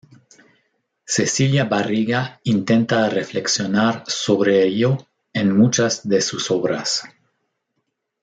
Cecilia 1.05 1.63
Barriga 1.65 2.39
intenta 2.45 3.07
reflexionar 3.07 4.03
sobre 4.07 4.63
ello 4.63 4.97
en 5.31 5.55
muchas 5.55 6.09
de 6.09 6.21
sus 6.21 6.49
obras. 6.49 7.03